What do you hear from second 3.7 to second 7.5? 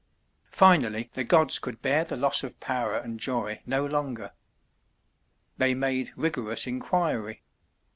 longer. They made rigorous inquiry.